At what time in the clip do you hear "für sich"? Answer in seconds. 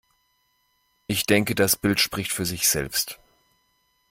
2.31-2.67